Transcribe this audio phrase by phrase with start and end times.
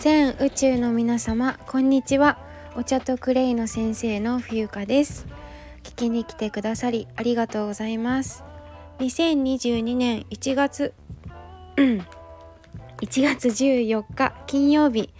[0.00, 2.38] 全宇宙の皆様こんにちは。
[2.74, 5.26] お茶とクレイの先生の冬香です。
[5.82, 8.42] 聞きに来てくださりありがとうございます。
[9.00, 10.94] 2022年1月
[11.76, 12.02] 1
[13.06, 15.10] 月14日金曜日、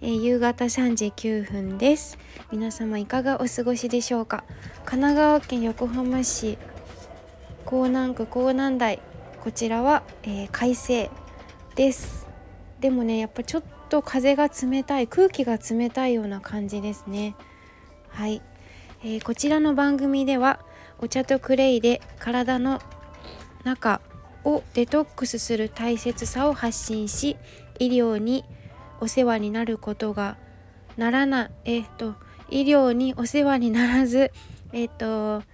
[0.00, 2.16] えー、夕方3時9分です。
[2.50, 4.44] 皆様いかがお過ごしでしょうか？
[4.86, 6.56] 神奈川県横浜市
[7.66, 9.02] 港南区港南台
[9.42, 11.10] こちらは、えー、快晴
[11.76, 12.26] です。
[12.80, 17.34] でもねやっぱちょっと風が冷たい空気が冷たいような感じですね。
[18.08, 18.40] はい、
[19.02, 20.60] えー、こちらの番組では
[20.98, 22.80] お茶とクレイで体の
[23.64, 24.00] 中
[24.44, 27.36] をデトックスする大切さを発信し
[27.78, 28.44] 医療に
[29.00, 30.36] お世話になることが
[30.96, 32.14] ならないえっ、ー、と
[32.48, 34.32] 医療にお世話にならず
[34.72, 35.44] えっ、ー、と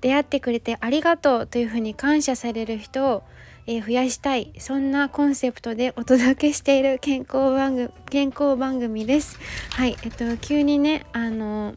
[0.00, 3.22] 出会ってくれてありがとうというふうに感謝される人を
[3.66, 4.52] えー、増やしたい。
[4.58, 9.38] そんなコンセプトでお届けしている健康番組健康番組です。
[9.70, 11.74] はいえっと急にねあの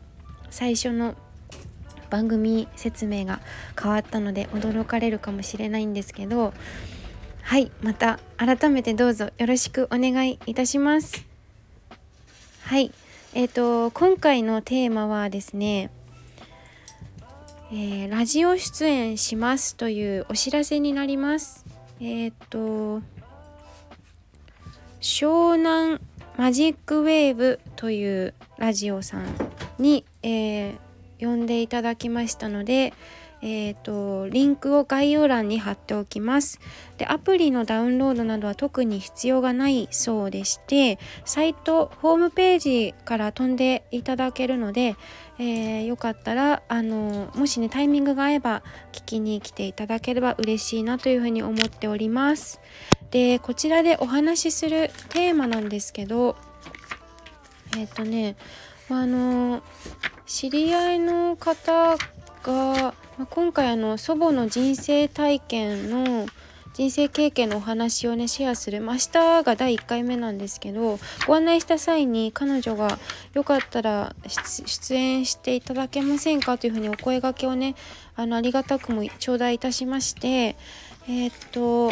[0.49, 1.15] 最初の
[2.09, 3.39] 番組説明が
[3.79, 6.53] 変わったので驚かれるかもしれないんですけど
[7.41, 11.25] はいまた改めてどうぞよろしくお願いいたします。
[12.63, 12.91] はい
[13.33, 15.91] えっ、と今回のテーマはですね
[17.71, 21.74] えー、ラジオ出演しますというお知らせになります。
[21.99, 23.01] えっ、と
[25.01, 25.99] 湘南
[26.37, 29.25] マジックウェーブというラジオさん
[29.79, 30.75] に、えー、
[31.19, 32.93] 呼んでいただきましたので、
[33.47, 36.59] えーと、リンクを概要欄に貼っておきます。
[36.97, 44.95] でアプリのダウンロードなどは特に必要がないそうでしてサイトホームページから飛んでいただけるので、
[45.37, 52.59] えー、よかったらあのもしねタイミングが合えば聞きに来ていただければ嬉しいなというふうに思っております。
[53.11, 56.35] でこちらでお話しするテーマなんですけど
[57.77, 58.37] えっ、ー、とね
[58.89, 59.61] あの
[60.25, 61.95] 知り合いの方
[62.41, 62.95] が
[63.29, 66.25] 今回あの祖母の人生体験の
[66.73, 72.99] 人生経験のお話をねシェアする、明日が第1回目なんですけどご案内した際に彼女が
[73.33, 77.75] よかったら出演していただけませんかというふうにお声がけをね
[78.17, 80.57] あのありがたくも頂戴いたしまして
[81.07, 81.89] えー、っと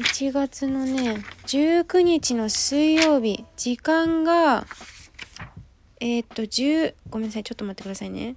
[0.00, 4.64] 1月のね19日の水曜日時間が
[5.98, 8.36] えー、っと10ごめんなさいちょっと待ってくださいね。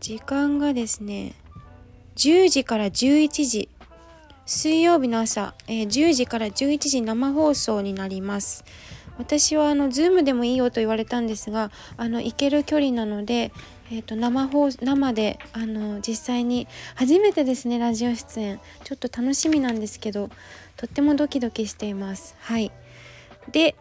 [0.00, 1.34] 時間がですね
[2.16, 3.68] 10時から11時。
[4.44, 8.64] 水曜日の朝、えー、10時から11時生放送になります。
[9.18, 13.52] 私はあの Zoom でもいいよと言われたんですがあの行ける距離なので、
[13.90, 18.58] えーと、生放生であの実際に初めてですねラジオ出演。
[18.84, 20.30] ちょっと楽しみなんですけど
[20.76, 22.34] とってもドキドキしています。
[22.40, 22.72] はい。
[23.52, 23.76] で、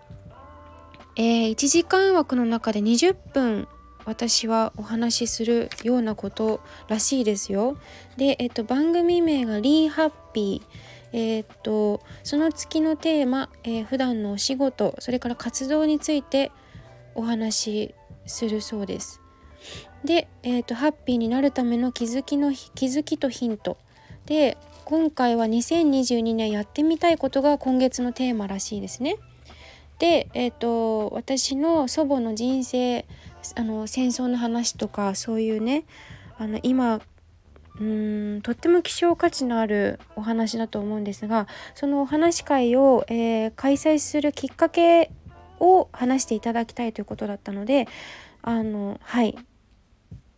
[1.16, 3.70] えー、1時間枠の中で20分
[4.08, 7.78] 私はお話しするようなことらしいですよ。
[8.16, 10.88] で、えっと、番組名が「リーハッピー」。
[11.14, 16.52] えー、っとその月のテーマ、えー、普段のお仕事それから活動について
[17.16, 17.96] お話し
[18.26, 19.22] するそうです。
[20.04, 23.78] で、えーと、とハッピーになるための気づきの気づきとヒント
[24.26, 29.18] で今回は2022年やってみたいことが今月のテーマらしいですね。
[30.00, 33.06] で、えーと私の祖母の人生
[33.56, 35.86] あの戦争の話とかそういうね
[36.38, 37.02] あの今
[37.80, 45.12] うんとっても希少価値のあるお話だと思うんですがそのお話会を、えー、開催するきっかけ
[45.60, 47.88] を話していただきたいということだったので
[48.42, 49.38] あのはい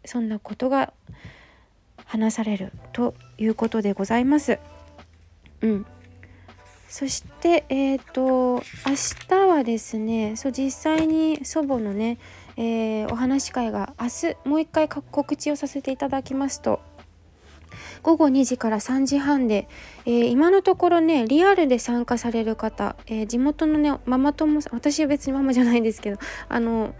[0.06, 0.94] そんなことが
[2.06, 4.58] 話されるということでございます。
[5.62, 5.86] うん、
[6.88, 8.96] そしてえ、ー、と明
[9.30, 10.36] 日はですね。
[10.36, 12.18] そう実際に祖母のね
[12.62, 16.82] えー、お話し会が明日もう一回告知をさせていただきますと
[18.04, 19.70] 午後2時から3時半で、
[20.06, 26.20] えー、今のところねリアルで参加される方、えー、地元のねママ友さん私は別にママじゃないんですけど
[26.50, 26.94] あの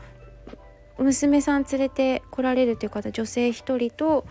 [0.98, 4.26] 娘さん連れて来られるという方女性1人と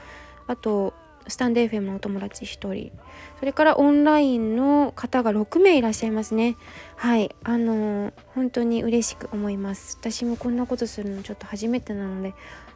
[0.47, 0.95] あと
[1.29, 2.93] スタンド FM のお友達1人。
[3.39, 6.57] それからオンラインの方が6名いらっしゃいますね。
[6.97, 7.35] はい。
[7.45, 9.99] あのー、本当に嬉しく思います。
[10.01, 12.35] 私もこんなことするのちょっと初めてなので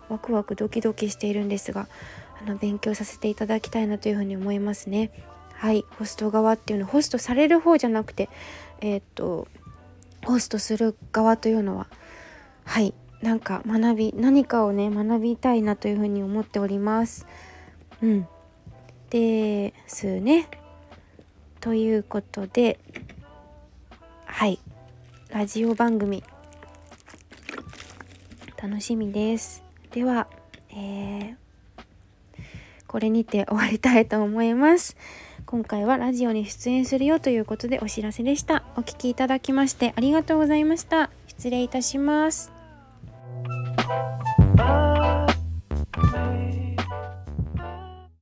[0.09, 1.89] ワクワクドキドキしているんですが
[2.41, 5.11] あの勉強させていただきたいなというふうに思いますね。
[5.55, 5.85] はい。
[5.99, 8.29] ホスト側っていうのホストされる方じゃなくて
[8.81, 9.49] えー、っと
[10.25, 11.89] ホストする側というのは
[12.65, 12.95] はい。
[13.23, 17.27] なんか学び何かをね学びたいなというふうに思っております。
[18.03, 18.29] うん。
[19.13, 20.49] ですね。
[21.61, 22.79] ということで
[24.25, 24.59] はい。
[25.29, 26.25] ラジオ番組。
[28.61, 29.63] 楽しみです。
[29.91, 30.29] では、
[30.71, 31.35] えー、
[32.87, 34.97] これにて終わりたいと思います。
[35.45, 38.65] 今回はラジオに出演するよということでお知らせでした。
[38.77, 41.11] お聴きいただきましてありがとうございました。
[41.27, 42.52] 失礼いたします。